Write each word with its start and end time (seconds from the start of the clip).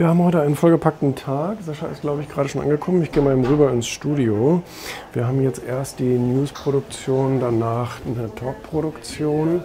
Wir 0.00 0.08
haben 0.08 0.24
heute 0.24 0.40
einen 0.40 0.56
vollgepackten 0.56 1.14
Tag. 1.14 1.58
Sascha 1.60 1.86
ist, 1.88 2.00
glaube 2.00 2.22
ich, 2.22 2.28
gerade 2.30 2.48
schon 2.48 2.62
angekommen. 2.62 3.02
Ich 3.02 3.12
gehe 3.12 3.22
mal 3.22 3.34
rüber 3.34 3.70
ins 3.70 3.86
Studio. 3.86 4.62
Wir 5.12 5.26
haben 5.26 5.42
jetzt 5.42 5.62
erst 5.62 5.98
die 5.98 6.16
News-Produktion, 6.18 7.38
danach 7.38 7.98
eine 8.06 8.34
Talk-Produktion. 8.34 9.60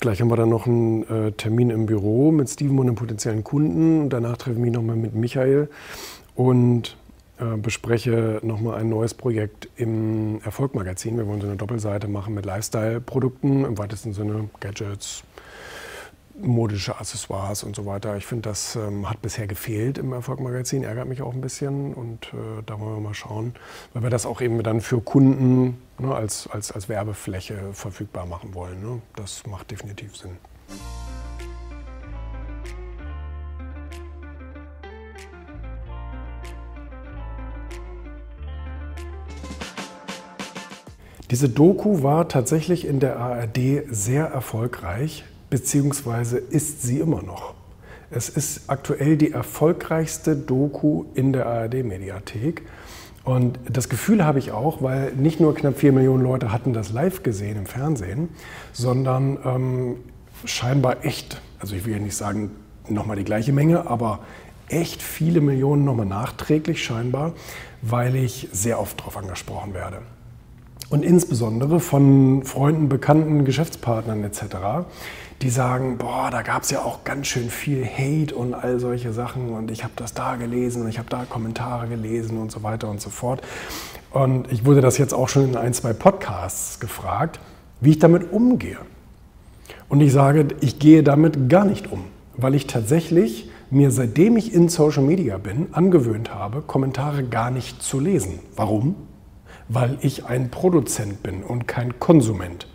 Gleich 0.00 0.22
haben 0.22 0.30
wir 0.30 0.36
dann 0.36 0.48
noch 0.48 0.66
einen 0.66 1.02
äh, 1.02 1.32
Termin 1.32 1.68
im 1.68 1.84
Büro 1.84 2.32
mit 2.32 2.48
Steven 2.48 2.78
und 2.78 2.86
einem 2.86 2.96
potenziellen 2.96 3.44
Kunden. 3.44 4.08
Danach 4.08 4.38
treffe 4.38 4.56
ich 4.56 4.62
mich 4.62 4.72
nochmal 4.72 4.96
mit 4.96 5.14
Michael 5.14 5.68
und 6.34 6.96
äh, 7.40 7.58
bespreche 7.58 8.40
nochmal 8.42 8.80
ein 8.80 8.88
neues 8.88 9.12
Projekt 9.12 9.68
im 9.76 10.40
Erfolgmagazin. 10.44 11.18
Wir 11.18 11.26
wollen 11.28 11.42
so 11.42 11.46
eine 11.46 11.56
Doppelseite 11.56 12.08
machen 12.08 12.32
mit 12.32 12.46
Lifestyle-Produkten, 12.46 13.66
im 13.66 13.76
weitesten 13.76 14.14
Sinne 14.14 14.48
Gadgets, 14.60 15.24
modische 16.40 16.98
Accessoires 16.98 17.64
und 17.64 17.76
so 17.76 17.86
weiter. 17.86 18.16
Ich 18.16 18.26
finde, 18.26 18.48
das 18.48 18.76
ähm, 18.76 19.08
hat 19.08 19.22
bisher 19.22 19.46
gefehlt 19.46 19.98
im 19.98 20.12
Erfolgmagazin, 20.12 20.84
ärgert 20.84 21.08
mich 21.08 21.22
auch 21.22 21.34
ein 21.34 21.40
bisschen 21.40 21.94
und 21.94 22.26
äh, 22.32 22.62
da 22.66 22.78
wollen 22.80 22.96
wir 22.96 23.00
mal 23.00 23.14
schauen, 23.14 23.54
weil 23.92 24.02
wir 24.02 24.10
das 24.10 24.26
auch 24.26 24.40
eben 24.40 24.62
dann 24.62 24.80
für 24.80 25.00
Kunden 25.00 25.78
ne, 25.98 26.14
als, 26.14 26.48
als, 26.48 26.72
als 26.72 26.88
Werbefläche 26.88 27.72
verfügbar 27.72 28.26
machen 28.26 28.54
wollen. 28.54 28.80
Ne? 28.80 29.02
Das 29.16 29.46
macht 29.46 29.70
definitiv 29.70 30.16
Sinn. 30.16 30.36
Diese 41.30 41.50
Doku 41.50 42.02
war 42.02 42.28
tatsächlich 42.28 42.86
in 42.86 43.00
der 43.00 43.18
ARD 43.18 43.58
sehr 43.90 44.24
erfolgreich 44.26 45.24
beziehungsweise 45.50 46.38
ist 46.38 46.82
sie 46.82 47.00
immer 47.00 47.22
noch. 47.22 47.54
Es 48.10 48.28
ist 48.28 48.70
aktuell 48.70 49.16
die 49.16 49.32
erfolgreichste 49.32 50.34
Doku 50.34 51.04
in 51.14 51.32
der 51.32 51.46
ARD-Mediathek. 51.46 52.62
Und 53.24 53.58
das 53.70 53.90
Gefühl 53.90 54.24
habe 54.24 54.38
ich 54.38 54.52
auch, 54.52 54.82
weil 54.82 55.12
nicht 55.12 55.40
nur 55.40 55.54
knapp 55.54 55.78
vier 55.78 55.92
Millionen 55.92 56.22
Leute 56.22 56.50
hatten 56.50 56.72
das 56.72 56.90
live 56.90 57.22
gesehen 57.22 57.58
im 57.58 57.66
Fernsehen, 57.66 58.30
sondern 58.72 59.38
ähm, 59.44 59.96
scheinbar 60.46 61.04
echt, 61.04 61.42
also 61.58 61.76
ich 61.76 61.84
will 61.84 61.92
ja 61.92 61.98
nicht 61.98 62.16
sagen 62.16 62.52
nochmal 62.88 63.16
die 63.16 63.24
gleiche 63.24 63.52
Menge, 63.52 63.86
aber 63.90 64.20
echt 64.68 65.02
viele 65.02 65.42
Millionen 65.42 65.84
nochmal 65.84 66.06
nachträglich 66.06 66.82
scheinbar, 66.82 67.34
weil 67.82 68.16
ich 68.16 68.48
sehr 68.52 68.80
oft 68.80 68.98
darauf 69.00 69.18
angesprochen 69.18 69.74
werde. 69.74 69.98
Und 70.90 71.04
insbesondere 71.04 71.80
von 71.80 72.42
Freunden, 72.44 72.88
Bekannten, 72.88 73.44
Geschäftspartnern 73.44 74.24
etc., 74.24 74.86
die 75.42 75.50
sagen, 75.50 75.98
boah, 75.98 76.30
da 76.30 76.42
gab 76.42 76.62
es 76.62 76.70
ja 76.70 76.80
auch 76.80 77.04
ganz 77.04 77.28
schön 77.28 77.50
viel 77.50 77.86
Hate 77.86 78.34
und 78.34 78.54
all 78.54 78.80
solche 78.80 79.12
Sachen 79.12 79.50
und 79.50 79.70
ich 79.70 79.84
habe 79.84 79.92
das 79.94 80.14
da 80.14 80.36
gelesen 80.36 80.82
und 80.82 80.88
ich 80.88 80.98
habe 80.98 81.08
da 81.10 81.26
Kommentare 81.26 81.86
gelesen 81.86 82.38
und 82.38 82.50
so 82.50 82.62
weiter 82.62 82.88
und 82.88 83.00
so 83.00 83.10
fort. 83.10 83.42
Und 84.10 84.50
ich 84.50 84.64
wurde 84.64 84.80
das 84.80 84.98
jetzt 84.98 85.12
auch 85.12 85.28
schon 85.28 85.44
in 85.44 85.56
ein, 85.56 85.74
zwei 85.74 85.92
Podcasts 85.92 86.80
gefragt, 86.80 87.38
wie 87.80 87.90
ich 87.90 87.98
damit 87.98 88.32
umgehe. 88.32 88.78
Und 89.88 90.00
ich 90.00 90.12
sage, 90.12 90.48
ich 90.60 90.78
gehe 90.78 91.02
damit 91.02 91.48
gar 91.48 91.64
nicht 91.64 91.92
um, 91.92 92.04
weil 92.36 92.54
ich 92.54 92.66
tatsächlich 92.66 93.50
mir, 93.70 93.90
seitdem 93.90 94.36
ich 94.38 94.54
in 94.54 94.68
Social 94.68 95.02
Media 95.02 95.38
bin, 95.38 95.68
angewöhnt 95.72 96.34
habe, 96.34 96.62
Kommentare 96.62 97.22
gar 97.22 97.50
nicht 97.50 97.82
zu 97.82 98.00
lesen. 98.00 98.40
Warum? 98.56 98.94
Weil 99.68 99.98
ich 100.00 100.24
ein 100.24 100.50
Produzent 100.50 101.22
bin 101.22 101.42
und 101.42 101.68
kein 101.68 101.98
Konsument. 101.98 102.66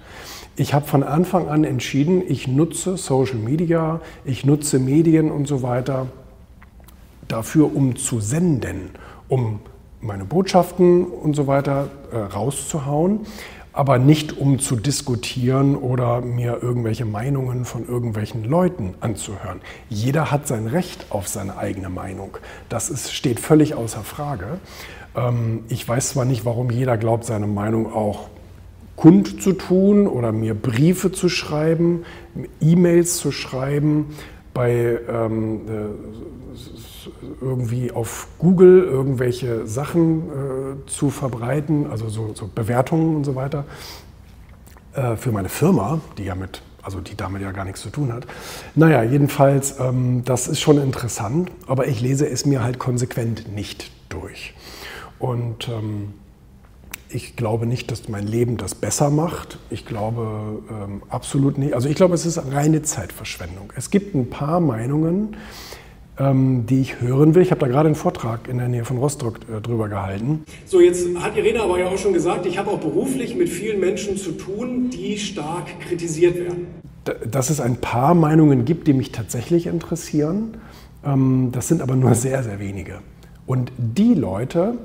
Ich 0.56 0.74
habe 0.76 0.86
von 0.86 1.02
Anfang 1.02 1.48
an 1.48 1.64
entschieden, 1.64 2.22
ich 2.28 2.48
nutze 2.48 2.98
Social 2.98 3.38
Media, 3.38 4.02
ich 4.24 4.46
nutze 4.46 4.78
Medien 4.78 5.32
und 5.32 5.48
so 5.48 5.64
weiter 5.64 6.08
dafür, 7.28 7.76
um 7.76 7.96
zu 7.96 8.20
senden, 8.20 8.92
um 9.28 9.62
meine 10.00 10.26
Botschaften 10.26 11.06
und 11.06 11.36
so 11.36 11.48
weiter 11.48 11.90
äh, 12.12 12.18
rauszuhauen, 12.18 13.22
aber 13.74 13.98
nicht 13.98 14.38
um 14.38 14.60
zu 14.60 14.76
diskutieren 14.76 15.76
oder 15.76 16.22
mir 16.22 16.60
irgendwelche 16.62 17.06
Meinungen 17.06 17.66
von 17.66 17.88
irgendwelchen 17.88 18.44
Leuten 18.44 18.94
anzuhören. 19.00 19.62
Jeder 19.90 20.32
hat 20.32 20.48
sein 20.48 20.68
Recht 20.68 21.08
auf 21.10 21.28
seine 21.28 21.58
eigene 21.58 21.90
Meinung. 21.90 22.38
Das 22.70 22.90
ist, 22.90 23.12
steht 23.14 23.40
völlig 23.40 23.74
außer 23.74 24.02
Frage. 24.02 24.60
Ähm, 25.16 25.64
ich 25.70 25.88
weiß 25.88 26.10
zwar 26.10 26.26
nicht, 26.26 26.46
warum 26.46 26.70
jeder 26.70 26.98
glaubt, 26.98 27.26
seine 27.26 27.48
Meinung 27.48 27.92
auch 27.92 28.30
kundzutun 28.96 30.08
oder 30.08 30.32
mir 30.32 30.54
Briefe 30.54 31.12
zu 31.12 31.28
schreiben, 31.28 32.06
E-Mails 32.62 33.18
zu 33.18 33.32
schreiben, 33.32 34.16
bei 34.54 35.00
ähm, 35.08 35.62
äh, 35.68 37.42
irgendwie 37.42 37.92
auf 37.92 38.28
Google 38.38 38.84
irgendwelche 38.84 39.66
Sachen 39.68 40.30
äh, 40.30 40.90
zu 40.90 41.10
verbreiten, 41.10 41.90
also 41.90 42.10
so, 42.10 42.32
so, 42.34 42.50
Bewertungen 42.54 43.16
und 43.16 43.24
so 43.24 43.36
weiter, 43.36 43.66
äh, 44.94 45.16
für 45.16 45.32
meine 45.32 45.50
Firma, 45.50 46.00
die 46.18 46.26
ja 46.26 46.36
mit, 46.36 46.62
also 46.82 47.00
die 47.00 47.16
damit 47.16 47.42
ja 47.42 47.52
gar 47.52 47.66
nichts 47.66 47.82
zu 47.82 47.90
tun 47.90 48.14
hat. 48.14 48.28
Naja, 48.76 49.04
jedenfalls, 49.04 49.80
ähm, 49.80 50.24
das 50.26 50.48
ist 50.48 50.62
schon 50.62 50.82
interessant, 50.82 51.52
aber 51.68 51.88
ich 51.88 52.02
lese 52.02 52.28
es 52.28 52.46
mir 52.46 52.64
halt 52.64 52.80
konsequent 52.80 53.54
nicht 53.54 53.92
durch. 54.10 54.54
Und 55.20 55.68
ähm, 55.70 56.14
ich 57.14 57.36
glaube 57.36 57.66
nicht, 57.66 57.92
dass 57.92 58.10
mein 58.10 58.28
Leben 58.28 58.58
das 58.58 58.76
besser 58.76 59.10
macht. 59.10 59.60
Ich 59.70 59.86
glaube 59.86 60.64
ähm, 60.70 61.04
absolut 61.10 61.58
nicht. 61.58 61.74
Also 61.74 61.88
ich 61.88 61.96
glaube, 61.96 62.16
es 62.16 62.26
ist 62.26 62.40
reine 62.52 62.82
Zeitverschwendung. 62.82 63.72
Es 63.76 63.90
gibt 63.90 64.16
ein 64.16 64.30
paar 64.30 64.60
Meinungen, 64.60 65.36
ähm, 66.18 66.66
die 66.66 66.82
ich 66.82 67.02
hören 67.02 67.36
will. 67.36 67.42
Ich 67.42 67.52
habe 67.52 67.62
da 67.62 67.68
gerade 67.68 67.88
einen 67.88 67.96
Vortrag 67.96 68.48
in 68.48 68.58
der 68.58 68.68
Nähe 68.68 68.86
von 68.86 68.98
Rostock 68.98 69.40
äh, 69.50 69.62
drüber 69.62 69.90
gehalten. 69.90 70.44
So, 70.66 70.80
jetzt 70.80 71.08
hat 71.20 71.38
Irene 71.38 71.62
aber 71.62 71.80
ja 71.80 71.88
auch 71.88 71.98
schon 71.98 72.14
gesagt, 72.14 72.46
ich 72.46 72.58
habe 72.58 72.72
auch 72.72 72.80
beruflich 72.80 73.36
mit 73.36 73.50
vielen 73.50 73.80
Menschen 73.80 74.18
zu 74.18 74.32
tun, 74.32 74.90
die 74.90 75.18
stark 75.18 75.80
kritisiert 75.82 76.36
werden. 76.36 76.68
Dass 77.30 77.50
es 77.50 77.60
ein 77.60 77.78
paar 77.78 78.16
Meinungen 78.16 78.66
gibt, 78.66 78.88
die 78.88 78.94
mich 78.94 79.12
tatsächlich 79.12 79.68
interessieren, 79.68 80.58
ähm, 81.06 81.50
das 81.52 81.68
sind 81.68 81.82
aber 81.82 81.96
nur 81.96 82.16
sehr, 82.16 82.44
sehr 82.44 82.60
wenige. 82.60 83.00
Und 83.46 83.72
die 83.78 84.14
Leute, 84.14 84.78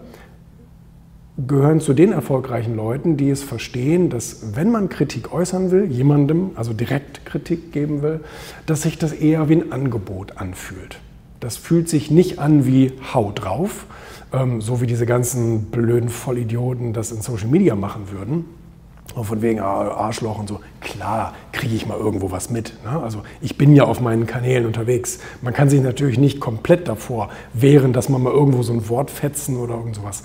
gehören 1.47 1.81
zu 1.81 1.95
den 1.95 2.13
erfolgreichen 2.13 2.75
Leuten, 2.75 3.17
die 3.17 3.31
es 3.31 3.43
verstehen, 3.43 4.11
dass 4.11 4.57
wenn 4.57 4.73
man 4.73 4.89
Kritik 4.89 5.33
äußern 5.33 5.71
will, 5.71 5.85
jemandem, 5.85 6.51
also 6.57 6.73
direkt 6.73 7.25
Kritik 7.25 7.73
geben 7.73 8.03
will, 8.03 8.21
dass 8.67 8.83
sich 8.83 8.99
das 8.99 9.13
eher 9.13 9.49
wie 9.49 9.57
ein 9.57 9.73
Angebot 9.73 10.39
anfühlt. 10.39 10.99
Das 11.39 11.57
fühlt 11.57 11.89
sich 11.89 12.11
nicht 12.11 12.41
an 12.41 12.67
wie 12.67 12.93
Hau 13.15 13.31
drauf, 13.31 13.87
ähm, 14.33 14.61
so 14.61 14.81
wie 14.81 14.89
diese 14.89 15.07
ganzen 15.07 15.67
blöden 15.67 16.09
Vollidioten 16.09 16.93
das 16.93 17.13
in 17.13 17.23
Social 17.23 17.49
Media 17.49 17.77
machen 17.77 18.11
würden. 18.11 18.45
Und 19.15 19.25
von 19.25 19.41
wegen 19.41 19.61
ah, 19.61 19.89
Arschloch 19.89 20.39
und 20.39 20.49
so. 20.49 20.61
Klar 20.81 21.35
kriege 21.53 21.75
ich 21.75 21.87
mal 21.87 21.97
irgendwo 21.97 22.31
was 22.31 22.51
mit. 22.51 22.75
Ne? 22.85 23.01
Also 23.01 23.23
ich 23.41 23.57
bin 23.57 23.75
ja 23.75 23.85
auf 23.85 24.01
meinen 24.01 24.27
Kanälen 24.27 24.67
unterwegs. 24.67 25.19
Man 25.41 25.55
kann 25.55 25.71
sich 25.71 25.81
natürlich 25.81 26.19
nicht 26.19 26.41
komplett 26.41 26.89
davor 26.89 27.31
wehren, 27.55 27.93
dass 27.93 28.09
man 28.09 28.23
mal 28.23 28.33
irgendwo 28.33 28.63
so 28.63 28.73
ein 28.73 28.89
Wort 28.89 29.11
fetzen 29.11 29.57
oder 29.57 29.75
irgend 29.75 29.97
sowas 29.97 30.25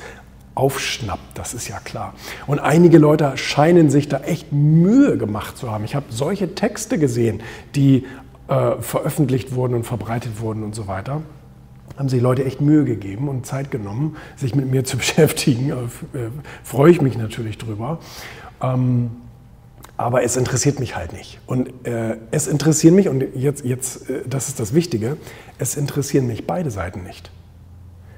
aufschnappt, 0.55 1.37
das 1.37 1.53
ist 1.53 1.67
ja 1.67 1.79
klar. 1.79 2.13
Und 2.47 2.59
einige 2.59 2.97
Leute 2.97 3.37
scheinen 3.37 3.89
sich 3.89 4.07
da 4.07 4.19
echt 4.19 4.51
Mühe 4.51 5.17
gemacht 5.17 5.57
zu 5.57 5.71
haben. 5.71 5.83
Ich 5.83 5.95
habe 5.95 6.05
solche 6.09 6.55
Texte 6.55 6.97
gesehen, 6.97 7.41
die 7.75 8.05
äh, 8.47 8.75
veröffentlicht 8.79 9.55
wurden 9.55 9.73
und 9.73 9.83
verbreitet 9.83 10.39
wurden 10.39 10.63
und 10.63 10.75
so 10.75 10.87
weiter. 10.87 11.21
Haben 11.97 12.09
sich 12.09 12.21
Leute 12.21 12.43
echt 12.45 12.61
Mühe 12.61 12.85
gegeben 12.85 13.29
und 13.29 13.45
Zeit 13.45 13.71
genommen, 13.71 14.17
sich 14.35 14.55
mit 14.55 14.69
mir 14.69 14.83
zu 14.83 14.97
beschäftigen. 14.97 15.71
Äh, 15.71 15.75
freue 16.63 16.91
ich 16.91 17.01
mich 17.01 17.17
natürlich 17.17 17.57
drüber. 17.57 17.99
Ähm, 18.61 19.11
aber 19.95 20.23
es 20.23 20.35
interessiert 20.35 20.79
mich 20.79 20.95
halt 20.95 21.13
nicht. 21.13 21.39
Und 21.45 21.85
äh, 21.85 22.17
es 22.31 22.47
interessieren 22.47 22.95
mich, 22.95 23.09
und 23.09 23.23
jetzt, 23.35 23.63
jetzt 23.63 24.09
äh, 24.09 24.21
das 24.27 24.49
ist 24.49 24.59
das 24.59 24.73
Wichtige, 24.73 25.17
es 25.59 25.77
interessieren 25.77 26.27
mich 26.27 26.47
beide 26.47 26.71
Seiten 26.71 27.03
nicht. 27.03 27.31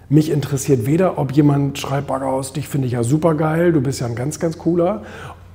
Mich 0.09 0.29
interessiert 0.29 0.85
weder, 0.85 1.17
ob 1.17 1.31
jemand 1.31 1.77
schreibt, 1.79 2.07
Backhaus, 2.07 2.53
dich 2.53 2.67
finde 2.67 2.87
ich 2.87 2.93
ja 2.93 3.03
super 3.03 3.33
geil, 3.33 3.71
du 3.71 3.81
bist 3.81 4.01
ja 4.01 4.07
ein 4.07 4.15
ganz, 4.15 4.39
ganz 4.39 4.57
cooler. 4.57 5.03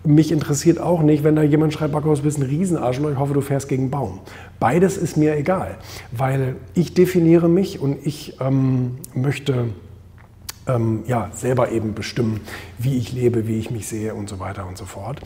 Mich 0.02 0.32
interessiert 0.32 0.80
auch 0.80 1.02
nicht, 1.02 1.24
wenn 1.24 1.36
da 1.36 1.42
jemand 1.42 1.72
schreibt, 1.72 1.92
Backhaus, 1.92 2.18
du 2.18 2.24
bist 2.24 2.38
ein 2.38 2.44
Riesenarschloch, 2.44 3.10
ich 3.10 3.18
hoffe, 3.18 3.34
du 3.34 3.42
fährst 3.42 3.68
gegen 3.68 3.82
einen 3.84 3.90
Baum. 3.90 4.20
Beides 4.58 4.96
ist 4.96 5.16
mir 5.16 5.36
egal, 5.36 5.76
weil 6.10 6.56
ich 6.74 6.94
definiere 6.94 7.48
mich 7.48 7.80
und 7.80 8.04
ich 8.06 8.40
ähm, 8.40 8.96
möchte 9.14 9.66
ähm, 10.66 11.02
ja, 11.06 11.30
selber 11.32 11.70
eben 11.70 11.94
bestimmen, 11.94 12.40
wie 12.78 12.96
ich 12.96 13.12
lebe, 13.12 13.46
wie 13.46 13.58
ich 13.58 13.70
mich 13.70 13.86
sehe 13.86 14.14
und 14.14 14.28
so 14.28 14.38
weiter 14.40 14.66
und 14.66 14.76
so 14.76 14.84
fort. 14.84 15.20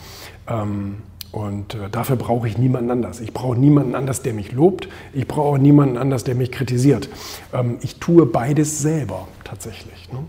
Ähm, 0.48 0.96
und 1.34 1.74
äh, 1.74 1.90
dafür 1.90 2.14
brauche 2.14 2.46
ich 2.46 2.58
niemanden 2.58 2.92
anders. 2.92 3.20
Ich 3.20 3.32
brauche 3.32 3.58
niemanden 3.58 3.96
anders, 3.96 4.22
der 4.22 4.34
mich 4.34 4.52
lobt. 4.52 4.88
Ich 5.12 5.26
brauche 5.26 5.54
auch 5.54 5.58
niemanden 5.58 5.96
anders, 5.96 6.22
der 6.22 6.36
mich 6.36 6.52
kritisiert. 6.52 7.08
Ähm, 7.52 7.78
ich 7.80 7.98
tue 7.98 8.24
beides 8.24 8.80
selber 8.80 9.26
tatsächlich. 9.42 10.12
Ne? 10.12 10.20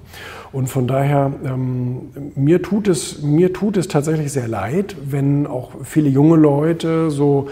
Und 0.51 0.67
von 0.67 0.87
daher, 0.87 1.31
ähm, 1.45 2.09
mir, 2.33 2.63
tut 2.63 2.87
es, 2.87 3.21
mir 3.21 3.53
tut 3.53 3.77
es 3.77 3.87
tatsächlich 3.87 4.31
sehr 4.31 4.47
leid, 4.47 4.95
wenn 5.05 5.45
auch 5.45 5.73
viele 5.83 6.09
junge 6.09 6.37
Leute 6.37 7.11
so 7.11 7.49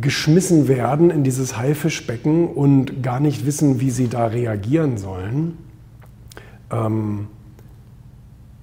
geschmissen 0.00 0.66
werden 0.66 1.10
in 1.10 1.22
dieses 1.22 1.56
Haifischbecken 1.56 2.48
und 2.48 3.04
gar 3.04 3.20
nicht 3.20 3.46
wissen, 3.46 3.78
wie 3.78 3.90
sie 3.90 4.08
da 4.08 4.26
reagieren 4.26 4.98
sollen. 4.98 5.58
Ähm, 6.72 7.28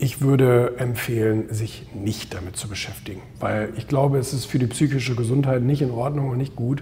ich 0.02 0.22
würde 0.22 0.76
empfehlen, 0.78 1.54
sich 1.54 1.86
nicht 1.94 2.34
damit 2.34 2.56
zu 2.56 2.70
beschäftigen, 2.70 3.22
weil 3.42 3.74
ich 3.76 3.88
glaube, 3.88 4.18
es 4.18 4.34
ist 4.34 4.46
für 4.46 4.58
die 4.58 4.68
psychische 4.68 5.14
Gesundheit 5.14 5.62
nicht 5.62 5.82
in 5.82 5.92
Ordnung 5.92 6.30
und 6.30 6.38
nicht 6.38 6.56
gut, 6.56 6.82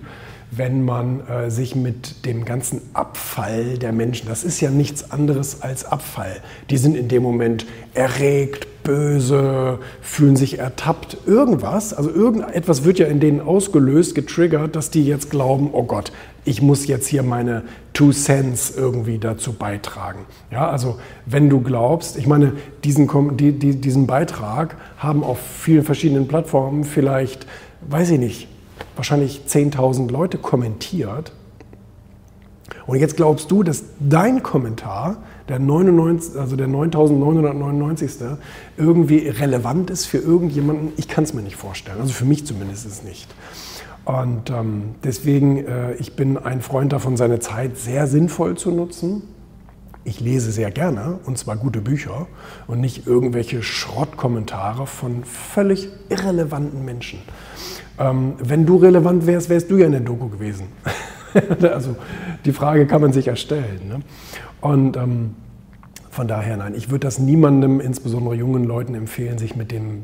wenn 0.52 0.86
man 0.86 1.28
äh, 1.28 1.50
sich 1.50 1.76
mit 1.76 2.26
dem 2.26 2.46
ganzen 2.46 2.80
Abfall 2.94 3.80
der 3.80 3.92
Menschen, 3.92 4.28
das 4.28 4.44
ist 4.44 4.62
ja 4.62 4.70
nichts 4.70 5.12
anderes 5.12 5.64
als 5.64 5.84
Abfall, 5.84 6.42
die 6.70 6.78
sind 6.78 6.96
in 6.96 7.08
dem 7.08 7.24
Moment 7.24 7.66
erregt, 7.96 8.68
böse, 8.88 9.80
fühlen 10.02 10.38
sich 10.38 10.60
ertappt, 10.60 11.18
irgendwas, 11.26 11.94
also 11.94 12.10
irgendetwas 12.10 12.86
wird 12.86 13.00
ja 13.00 13.08
in 13.08 13.20
denen 13.20 13.42
ausgelöst, 13.42 14.16
getriggert, 14.16 14.78
dass 14.78 14.90
die 14.92 15.06
jetzt 15.06 15.30
glauben, 15.30 15.72
oh 15.74 15.84
Gott, 15.84 16.14
ich 16.46 16.62
muss 16.62 16.88
jetzt 16.88 17.06
hier 17.06 17.22
meine 17.22 17.64
Two 17.92 18.14
Cents 18.14 18.74
irgendwie 18.78 19.18
dazu 19.18 19.52
beitragen. 19.52 20.20
Ja, 20.52 20.70
also 20.70 20.98
wenn 21.26 21.50
du 21.50 21.60
glaubst, 21.60 22.18
ich 22.18 22.28
meine, 22.28 22.54
diesen, 22.86 23.10
die, 23.36 23.52
die, 23.52 23.76
diesen 23.76 24.08
Beitrag 24.08 24.78
haben 24.98 25.22
auf 25.22 25.40
vielen 25.40 25.84
verschiedenen 25.84 26.30
Plattformen 26.30 26.86
vielleicht, 26.86 27.46
weiß 27.90 28.12
ich 28.12 28.20
nicht, 28.20 28.48
wahrscheinlich 28.96 29.42
10.000 29.50 30.10
Leute 30.10 30.38
kommentiert. 30.38 31.34
Und 32.86 33.00
jetzt 33.00 33.18
glaubst 33.18 33.52
du, 33.52 33.64
dass 33.64 33.84
dein 34.00 34.44
Kommentar, 34.44 35.18
der 35.50 35.60
99, 35.60 36.40
also 36.40 36.56
der 36.56 36.68
9.999. 36.68 38.38
irgendwie 38.78 39.28
relevant 39.30 39.90
ist 39.90 40.06
für 40.06 40.18
irgendjemanden? 40.18 40.92
Ich 40.98 41.08
kann 41.08 41.24
es 41.24 41.34
mir 41.34 41.42
nicht 41.42 41.56
vorstellen. 41.56 42.00
Also 42.02 42.14
für 42.14 42.26
mich 42.26 42.46
zumindest 42.46 42.86
ist 42.86 42.92
es 42.94 43.04
nicht. 43.04 43.34
Und 44.08 44.50
ähm, 44.50 44.96
deswegen, 45.04 45.66
äh, 45.66 45.94
ich 45.96 46.16
bin 46.16 46.38
ein 46.38 46.62
Freund 46.62 46.94
davon, 46.94 47.18
seine 47.18 47.40
Zeit 47.40 47.78
sehr 47.78 48.08
sinnvoll 48.08 48.56
zu 48.56 48.72
nutzen. 48.72 49.24
Ich 50.06 50.22
lese 50.22 50.54
sehr 50.54 50.72
gerne, 50.72 51.20
und 51.26 51.38
zwar 51.38 51.58
gute 51.58 51.82
Bücher 51.82 52.28
und 52.68 52.80
nicht 52.80 53.06
irgendwelche 53.06 53.62
Schrottkommentare 53.62 54.88
von 54.88 55.26
völlig 55.26 55.90
irrelevanten 56.08 56.86
Menschen. 56.86 57.20
Ähm, 58.00 58.36
wenn 58.42 58.66
du 58.66 58.78
relevant 58.78 59.28
wärst, 59.28 59.50
wärst 59.50 59.70
du 59.70 59.76
ja 59.76 59.88
in 59.88 59.92
der 59.92 60.02
Doku 60.02 60.30
gewesen. 60.30 60.68
also 61.74 61.96
die 62.46 62.52
Frage 62.52 62.88
kann 62.88 63.02
man 63.02 63.14
sich 63.14 63.28
erstellen. 63.28 63.88
Ne? 63.88 64.00
Und 64.62 64.98
ähm, 64.98 65.36
von 66.10 66.28
daher 66.28 66.58
nein, 66.58 66.74
ich 66.76 66.90
würde 66.90 67.06
das 67.08 67.20
niemandem, 67.20 67.80
insbesondere 67.80 68.36
jungen 68.36 68.64
Leuten, 68.64 68.96
empfehlen, 68.96 69.38
sich 69.38 69.56
mit 69.56 69.72
dem 69.72 70.04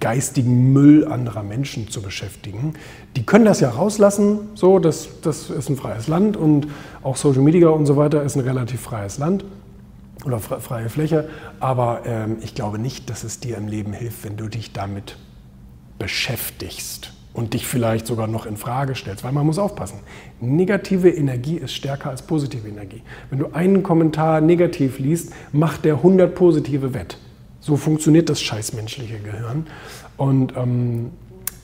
geistigen 0.00 0.72
Müll 0.72 1.06
anderer 1.06 1.42
Menschen 1.42 1.88
zu 1.88 2.02
beschäftigen. 2.02 2.74
Die 3.16 3.24
können 3.24 3.44
das 3.44 3.60
ja 3.60 3.70
rauslassen, 3.70 4.40
so, 4.54 4.78
das, 4.78 5.08
das 5.22 5.50
ist 5.50 5.70
ein 5.70 5.76
freies 5.76 6.06
Land 6.06 6.36
und 6.36 6.68
auch 7.02 7.16
Social 7.16 7.42
Media 7.42 7.68
und 7.68 7.86
so 7.86 7.96
weiter 7.96 8.22
ist 8.22 8.36
ein 8.36 8.40
relativ 8.40 8.80
freies 8.80 9.18
Land 9.18 9.44
oder 10.24 10.38
freie 10.38 10.88
Fläche. 10.88 11.28
Aber 11.60 12.02
ähm, 12.04 12.38
ich 12.42 12.54
glaube 12.54 12.78
nicht, 12.78 13.08
dass 13.08 13.24
es 13.24 13.40
dir 13.40 13.56
im 13.56 13.68
Leben 13.68 13.92
hilft, 13.92 14.24
wenn 14.24 14.36
du 14.36 14.48
dich 14.48 14.72
damit 14.72 15.16
beschäftigst 15.98 17.15
und 17.36 17.52
dich 17.52 17.66
vielleicht 17.66 18.06
sogar 18.06 18.26
noch 18.26 18.46
in 18.46 18.56
Frage 18.56 18.94
stellst, 18.94 19.22
weil 19.22 19.32
man 19.32 19.44
muss 19.44 19.58
aufpassen. 19.58 19.98
Negative 20.40 21.10
Energie 21.10 21.58
ist 21.58 21.74
stärker 21.74 22.08
als 22.08 22.22
positive 22.22 22.66
Energie. 22.66 23.02
Wenn 23.28 23.38
du 23.38 23.52
einen 23.52 23.82
Kommentar 23.82 24.40
negativ 24.40 24.98
liest, 24.98 25.32
macht 25.52 25.84
der 25.84 25.96
100 25.96 26.34
positive 26.34 26.94
wett. 26.94 27.18
So 27.60 27.76
funktioniert 27.76 28.30
das 28.30 28.40
scheißmenschliche 28.40 29.18
Gehirn. 29.18 29.66
Und 30.16 30.56
ähm, 30.56 31.10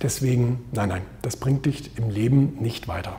deswegen, 0.03 0.61
nein, 0.73 0.91
nein, 0.91 1.03
das 1.23 1.37
bringt 1.37 1.65
dich 1.65 1.97
im 1.97 2.11
Leben 2.11 2.59
nicht 2.61 2.87
weiter. 2.87 3.19